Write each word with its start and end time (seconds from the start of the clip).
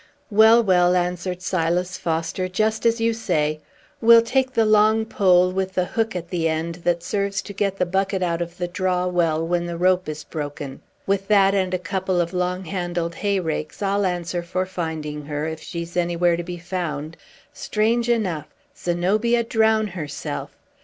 "Well, 0.31 0.63
well," 0.63 0.95
answered 0.95 1.43
Silas 1.43 1.95
Foster; 1.95 2.47
"just 2.49 2.87
as 2.87 2.99
you 2.99 3.13
say. 3.13 3.59
We'll 4.01 4.23
take 4.23 4.51
the 4.53 4.65
long 4.65 5.05
pole, 5.05 5.51
with 5.51 5.73
the 5.75 5.85
hook 5.85 6.15
at 6.15 6.29
the 6.31 6.49
end, 6.49 6.77
that 6.83 7.03
serves 7.03 7.39
to 7.43 7.53
get 7.53 7.77
the 7.77 7.85
bucket 7.85 8.23
out 8.23 8.41
of 8.41 8.57
the 8.57 8.67
draw 8.67 9.05
well 9.05 9.45
when 9.45 9.67
the 9.67 9.77
rope 9.77 10.09
is 10.09 10.23
broken. 10.23 10.81
With 11.05 11.27
that, 11.27 11.53
and 11.53 11.71
a 11.75 11.77
couple 11.77 12.19
of 12.19 12.33
long 12.33 12.65
handled 12.65 13.13
hay 13.13 13.39
rakes, 13.39 13.83
I'll 13.83 14.07
answer 14.07 14.41
for 14.41 14.65
finding 14.65 15.25
her, 15.25 15.45
if 15.45 15.61
she's 15.61 15.95
anywhere 15.95 16.35
to 16.35 16.43
be 16.43 16.57
found. 16.57 17.15
Strange 17.53 18.09
enough! 18.09 18.47
Zenobia 18.75 19.43
drown 19.43 19.85
herself! 19.85 20.49